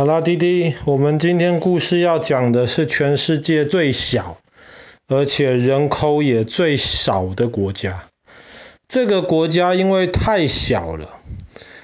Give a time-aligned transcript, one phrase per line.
[0.00, 4.38] 好啦，滴滴，我们今天故事要讲的是全世界最小，
[5.08, 8.04] 而且人口也最少的国家。
[8.88, 11.18] 这个国家因为太小了，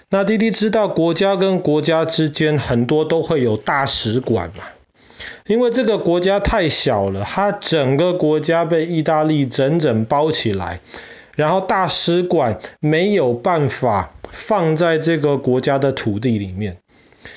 [0.08, 4.64] 那滴滴知道国家跟国家之间很多都会有大使馆嘛。
[5.46, 10.80] 因为这个国家太小了，它整个国家被意大利整整包起来，
[11.35, 16.78] 然后大使馆没有办法放在这个国家的土地里面。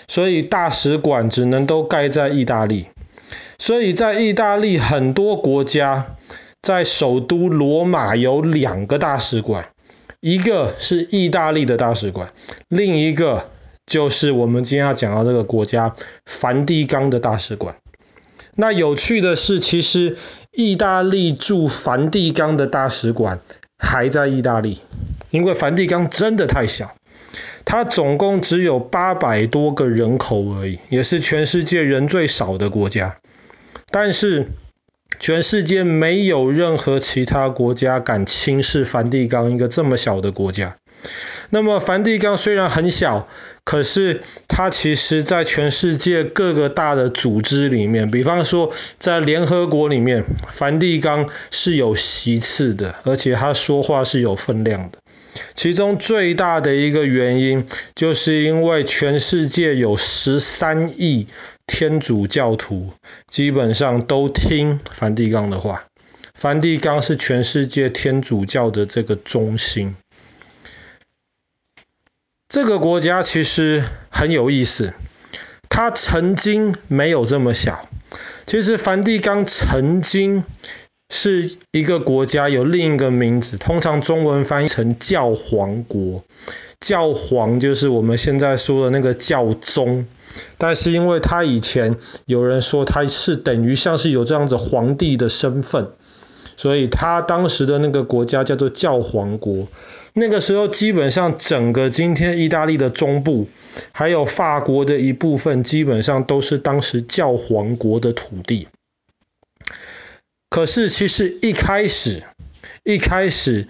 [0.07, 2.87] 所以大使馆只能都盖在意大利，
[3.57, 6.15] 所以在意大利很多国家，
[6.61, 9.69] 在首都罗马有两个大使馆，
[10.19, 12.31] 一个是意大利的大使馆，
[12.67, 13.49] 另一个
[13.85, 17.75] 就是我们今天要讲到这个国家梵蒂冈的大使馆。
[18.55, 20.17] 那有趣的是，其实
[20.51, 23.39] 意大利驻梵蒂冈的大使馆
[23.77, 24.81] 还在意大利，
[25.29, 26.93] 因为梵蒂冈真的太小。
[27.69, 33.17] 它总共只有八百多个人口而已，也是全世界人最少的国家。
[33.91, 34.47] 但是，
[35.19, 40.77] 全世界没有任何其他国家敢轻视梵蒂冈一个这么小的国家。
[41.51, 43.27] 那么，梵蒂冈虽然很小，
[43.63, 54.97] 可是它其实在全世界各个大的组织里面，比方说在联合国里面，梵蒂冈是有席次的，而且它说话是有分量的。
[55.59, 61.27] 其中最大的一个原因，就是因为全世界有十三亿
[61.67, 62.93] 天主教徒，
[63.27, 65.83] 基本上都听梵蒂冈的话。
[66.33, 69.97] 梵蒂冈是全世界天主教的这个中心。
[72.47, 74.93] 这个国家其实很有意思，
[75.67, 77.85] 它曾经没有这么小。
[78.45, 80.45] 其实梵蒂冈曾经。
[81.09, 86.23] 是一个国家，有另一个名字，通常中文翻译成教皇国。
[86.79, 90.05] 教皇就是我们现在说的那个教宗，
[90.57, 95.89] 但是因为他以前有人说他是等于像是有这样子皇帝的身份，
[96.55, 99.67] 所以他当时的那个国家叫做教皇国。
[100.13, 103.47] 那个时候基本上整个今天意大利的中部，
[103.91, 108.67] 还有法国的一部分，基本上都是当时教皇国的土地。
[110.49, 112.23] 可是，其实一开始，
[112.83, 113.67] 一开始，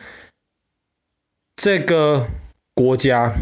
[1.55, 2.27] 这个
[2.73, 3.33] 国家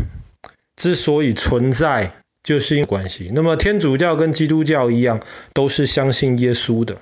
[0.76, 3.32] 之所以存在，就是因为关系。
[3.34, 5.22] 那么，天主教跟基督教一样，
[5.54, 6.98] 都是相信耶稣的。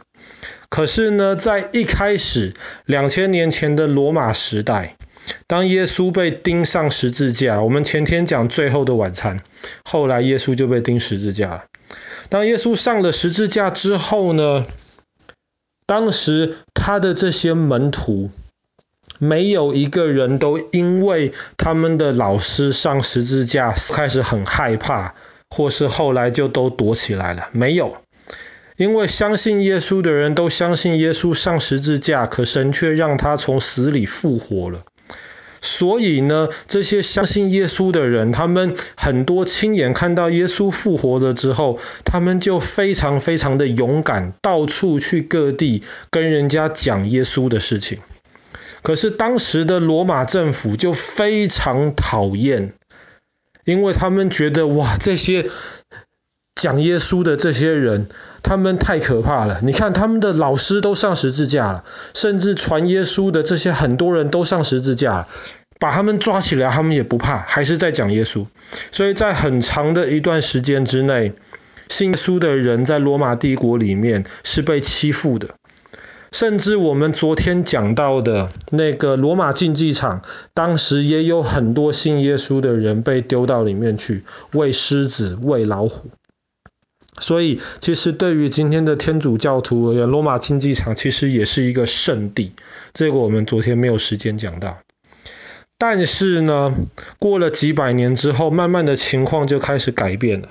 [0.67, 2.53] 可是呢，在一开始，
[2.85, 4.97] 两千年前的罗马时代，
[5.47, 9.41] 当耶稣被钉上十字架，我们前天讲最后的晚餐，
[9.85, 11.65] 后来耶稣就被钉十字架。
[12.27, 14.65] 当耶稣上了十字架之后呢，
[15.85, 18.31] 当时他的这些门徒，
[19.19, 25.13] 没有一个人都因为他们的老师上十字架开始很害怕，
[25.49, 27.49] 或是后来就都躲起来了。
[27.51, 27.97] 没有，
[28.77, 34.81] 因为相信耶稣的人都相信耶稣上十字架，可神却让他从死里复活了。
[35.65, 47.97] 所以呢，这些相信耶稣的人，他们很多亲眼看到耶稣复活了之后，他们就非常非常的勇敢，到处去各地跟人家讲耶稣的事情。
[48.83, 52.73] 可是当时的罗马政府就非常讨厌，
[53.65, 55.49] 因为他们觉得哇，这些
[56.55, 58.07] 讲耶稣的这些人，
[58.41, 59.59] 他们太可怕了。
[59.61, 61.83] 你看他们的老师都上十字架了，
[62.13, 65.27] 甚至传耶稣的这些很多人都上十字架了。
[65.77, 68.47] 把他们抓起来，他们也不怕，还是在讲耶稣。
[68.93, 71.33] 所以在很长的一段时间之内，
[71.89, 75.49] 信耶稣的人在罗马帝国里面是被欺负的。
[76.31, 80.21] 甚至我们昨天讲到的那个罗马竞技场，
[80.53, 84.23] 当时也有很多信耶稣的人被丢到里面去，
[84.53, 86.09] 喂狮子、喂老虎。
[87.19, 92.51] 所以，其实对于今天的天主教徒而言，罗马竞技场其实也是一个圣地。
[92.93, 94.79] 这个我们昨天没有时间讲到。
[95.77, 96.73] 但是呢，
[97.19, 100.49] 过了几百年之后，慢慢的情况就开始改变了。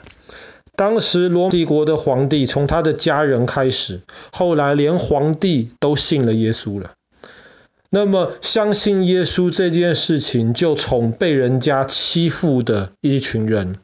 [0.76, 4.00] 当时罗马帝国的皇帝，从他的家人开始，
[4.32, 6.92] 后来连皇帝都信了耶稣了。
[7.90, 13.76] 那么，相信耶稣这件事情，就从被人家欺负的一群人，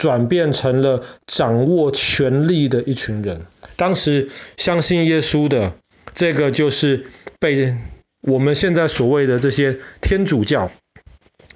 [0.00, 3.42] 转变成了掌握权力的一群人。
[3.76, 5.74] 当时相信耶稣的，
[6.12, 7.04] 这个就是
[7.38, 7.76] 被。
[8.22, 10.70] 我们现在所谓的这些天主教，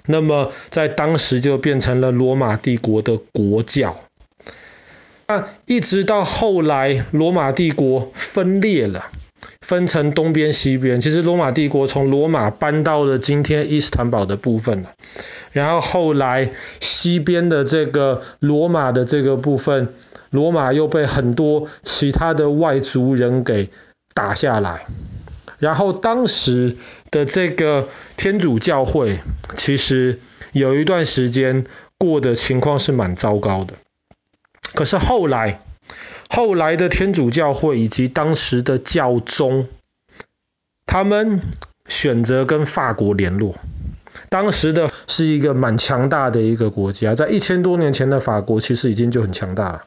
[0.07, 4.01] 那么在当时就变成了罗马帝国的国教。
[5.27, 9.11] 那一直到后来，罗马帝国分裂了，
[9.61, 11.01] 分成东边、西边。
[11.01, 14.93] 其实罗马帝国从罗马搬到了今天伊斯坦堡的部分了。
[15.55, 19.93] 然后后来西边的这个罗马的这个部分，
[20.29, 23.71] 罗马又被很多其他的外族人给
[24.13, 24.85] 打下来。
[25.57, 26.75] 然后当时
[27.09, 27.87] 的这个
[28.17, 29.21] 天主教会，
[29.55, 30.19] 其实
[30.51, 31.63] 有一段时间
[31.97, 33.75] 过的情况是蛮糟糕的。
[34.73, 35.61] 可是后来，
[36.27, 39.69] 后来的天主教会以及当时的教宗，
[40.85, 41.39] 他们
[41.87, 43.55] 选择跟法国联络。
[44.29, 49.81] 当时的是一个蛮强大的一个国家，在一千多年前的法国其实已经就很强大了。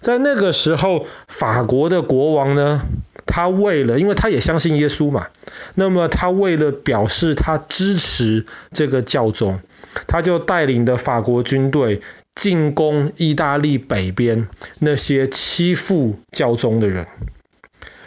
[0.00, 2.82] 在那个时候，法国的国王呢，
[3.26, 5.28] 他为了，因为他也相信耶稣嘛，
[5.74, 9.60] 那么他为了表示他支持这个教宗，
[10.06, 12.00] 他就带领的法国军队
[12.34, 14.48] 进攻意大利北边
[14.78, 17.06] 那些欺负教宗的人，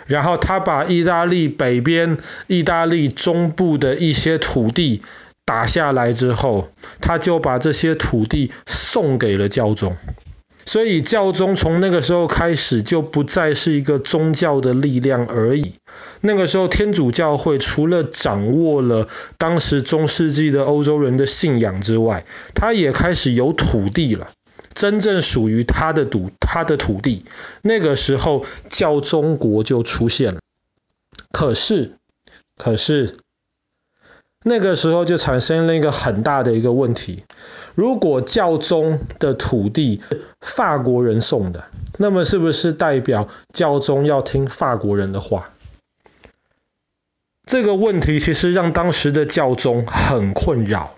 [0.07, 2.17] 然后他把意大利北边、
[2.47, 5.01] 意大利中部的一些土地
[5.45, 6.69] 打下来之后，
[7.01, 9.95] 他就把这些土地送给了教宗。
[10.67, 15.75] 所以教宗从那个时候开始就不再是一个宗教的力量而已。
[16.21, 19.07] 那个时候天主教会除了掌握了
[19.37, 22.25] 当时中世纪的欧洲人的信仰之外，
[22.55, 24.31] 他也开始有土地了，
[24.73, 27.25] 真正属于他的土他的土地。
[27.61, 30.39] 那个时候教宗国就出现了。
[31.31, 31.97] 可是，
[32.57, 33.17] 可是
[34.47, 37.23] 那个时候就产生了一个很大的一个问题。
[37.73, 41.65] 如果教宗的土地是法国人送的，
[41.97, 45.49] 那么是不是代表教宗要听法国人的话？
[47.47, 50.95] 这个问题其实让当时的教宗很困扰，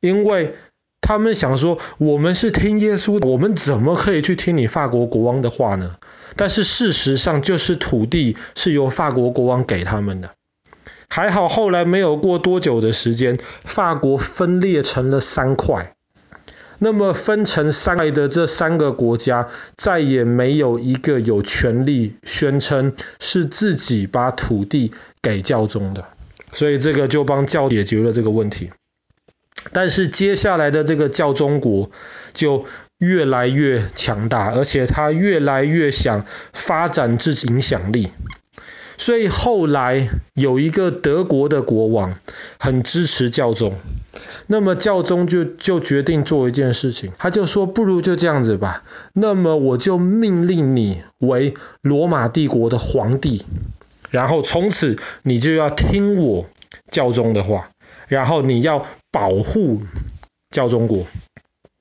[0.00, 0.54] 因为
[1.02, 5.96] 他们想说，我们是听耶稣，我们怎么可以去听你法国国王的话呢？
[6.34, 10.32] 但是事实上，就是土地是由法国国王给他们的。
[11.10, 15.94] 还好后来没有过多久的时间，法国分裂成了三块。
[16.78, 26.06] 那么分成三块的这三个国家，再也没有一个有权利宣称是自己把土地给教宗的，
[26.52, 28.70] 所以这个就帮教解决了这个问题。
[29.72, 31.90] 但是接下来的这个教宗国
[32.32, 32.64] 就
[32.96, 36.24] 越来越强大，而且他越来越想
[36.54, 38.08] 发展自己影响力。
[39.00, 42.12] 所以后来有一个德国的国王
[42.58, 43.72] 很支持教宗。
[44.46, 48.82] 那么教宗就就决定做一件事情，他就说，不如就这样子吧，
[49.14, 53.46] 那么我就命令你为罗马帝国的皇帝，
[54.10, 56.44] 然后从此你就要听我
[56.90, 57.70] 教宗的话，
[58.06, 59.80] 然后你要保护
[60.50, 61.06] 教宗国。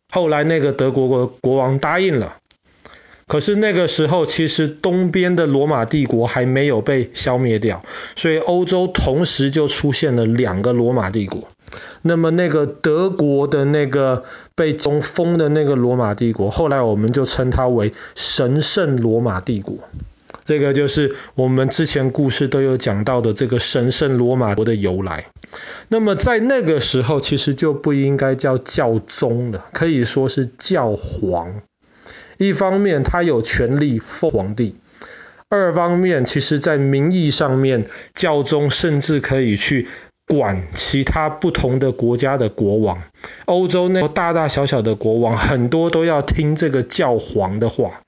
[0.09, 2.37] 后来那个德国国国王答应了，
[3.29, 7.83] 可是那个时候其实东边的罗马帝国还没有被消灭掉，
[8.15, 11.47] 所以欧洲同时就出现了两个罗马帝国。
[12.01, 14.23] 那么那个德国的那个
[14.55, 19.77] 被中封的那个罗马帝国，后来我们就称它为神圣罗马帝国。
[20.43, 25.27] 这个就是我们之前故事都有讲到的这个神圣罗马国的由来。
[25.89, 31.61] 那么在那个时候，其实就不应该叫教宗了，可以说是教皇。
[32.39, 34.75] 一方面他有权力封皇帝，
[35.49, 39.87] 二方面其实在名义上面，教宗甚至可以去。
[40.31, 43.01] 管其他不同的国家的国王，
[43.45, 48.01] 欧洲那大大小小的国王，很多都要听这个教皇的话。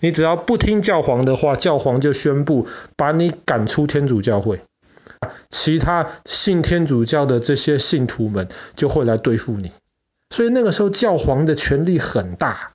[0.00, 2.66] 你只要不听教皇的话，教皇就宣布
[2.96, 4.60] 把你赶出天主教会。
[5.50, 9.70] 其他信天主教的这些信徒们就会来对付你。
[10.30, 12.72] 所以那个时候教皇的权力很大。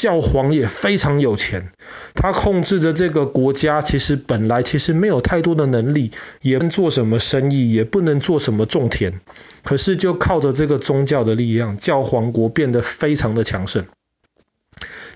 [0.00, 1.72] 教皇也非常有钱，
[2.14, 9.20] 他控制的这个国家其实本来其实没有太多的能力，也不能做什么生意，也不能做什么种田，
[9.62, 13.84] 可是就靠着这个宗教的力量，教皇国变得非常的强盛。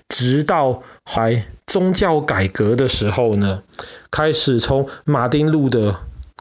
[0.07, 3.63] 直到还宗教改革的时候呢，
[4.11, 5.97] 开始从马丁路德。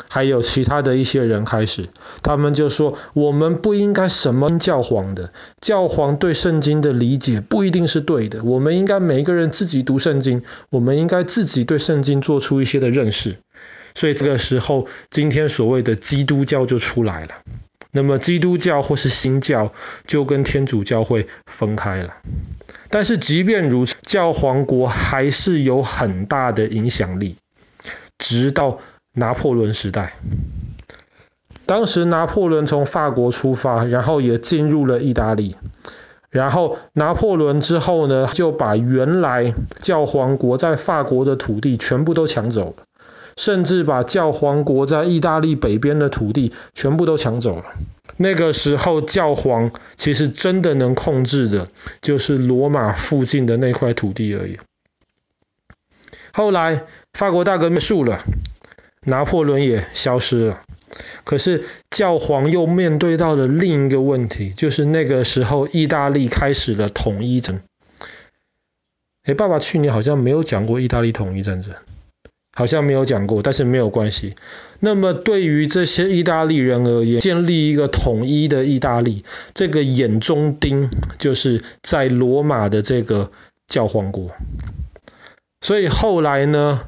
[0.08, 1.88] 还有其他的一些人开始，
[2.22, 13.36] 他们就说，我们不应该什么教皇的，教皇对圣经的理解不一定是对的，我们应该每一个人自己读圣经，我们应该自己对圣经做出一些的认识。
[13.94, 17.28] 所以这个时候，今天所谓的基督教就出来了。
[17.92, 19.72] 那么基督教或是新教
[20.08, 22.16] 就跟天主教会分开了。
[22.90, 27.36] 但是即便如此，教皇国还是有很大的影响力，
[28.18, 28.80] 直到。
[29.14, 30.14] 拿破仑时代，
[31.66, 35.56] 当时拿破仑从法国出发，然后也进入了意大利。
[36.30, 42.84] 然后拿破仑之后呢，就把原来教皇国在法国的土地全部都抢走了，
[43.36, 47.66] 甚至把教皇国在意大利北边的土地全部都抢走了。
[48.16, 51.68] 那个时候教皇其实真的能控制的，
[52.00, 54.58] 就是罗马附近的那块土地而已。
[56.32, 58.18] 后来法国大革命结束了，
[59.04, 60.62] 拿破仑也消失了，
[61.24, 67.62] 可是教皇又面对到了另一个问题，就是那个时候意大利开始了统一战
[69.24, 69.34] 哎。
[69.34, 71.74] 爸爸去年好像没有讲过意大利统一战争。
[72.56, 74.36] 好像没有讲过，但是没有关系。
[74.78, 83.32] 那么对于这些意大利人而言，建立一个统一的意大利，这个眼中钉就是在罗马的这个
[83.66, 84.30] 教皇国。
[85.60, 86.84] 所以后来呢，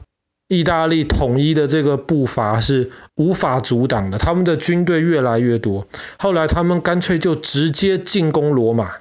[0.48, 5.88] 意大利统一的这个步伐是无法阻挡的，他们的军队越来越多。
[6.18, 8.92] 后来他们干脆就直接进攻罗马，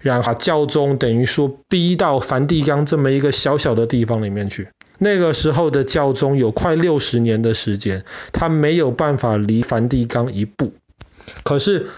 [0.00, 4.68] 然后教宗等于说逼到梵蒂冈这么一个小小的地方里面去。
[4.98, 10.72] 那个时候的教宗有快六十年的时间，他没有办法离梵蒂冈一步。
[11.42, 11.88] 可是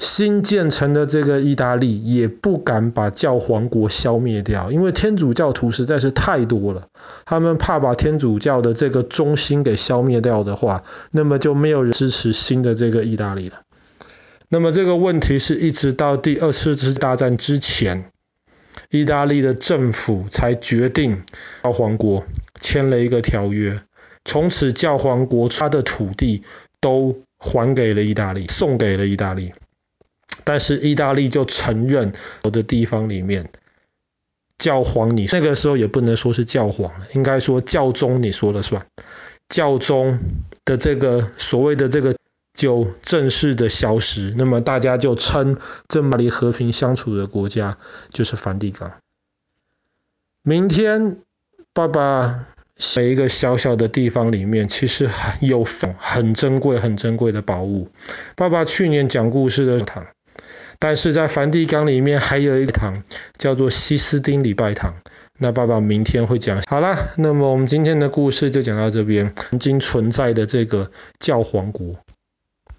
[0.00, 6.88] 新建成的这个意大利也不敢把教皇国消灭掉，因为天主教徒实在是太多了，
[7.26, 13.60] 他们怕把天主教的这个中心给消灭掉的话，那么就没有人支持新的这个意大利了。
[14.48, 18.10] 那么这个问题是一直到第二次世界大战之前。
[18.88, 21.22] 意大利的政府才决定
[21.62, 22.24] 教皇国
[22.58, 23.82] 签了一个条约，
[24.24, 26.42] 从此教皇国他的土地
[26.80, 29.52] 都还给了意大利，送给了意大利。
[30.50, 33.52] 但是意大利就承认我的地方里面，
[34.58, 38.84] 教皇你那个时候也不能说是教皇，应该说教宗你说了算，
[39.48, 40.18] 教宗
[40.64, 42.16] 的这个所谓的这个。
[42.52, 47.78] 就正式的消失，那么大家就称这么里和平相处的国家
[48.10, 48.92] 就是梵蒂冈。
[50.42, 51.18] 明天
[51.72, 55.08] 爸爸写一个小小的地方里面，其实
[55.40, 57.88] 有很珍贵、很珍贵的宝物。
[58.34, 60.08] 爸爸去年讲故事的堂，
[60.80, 63.02] 但是在梵蒂冈里面还有一堂
[63.36, 64.96] 叫做西斯丁礼拜堂。
[65.38, 66.62] 那爸爸明天会讲。
[66.68, 69.32] 好啦，那么我们今天的故事就讲到这边。
[69.36, 71.96] 曾经存在的这个教皇国。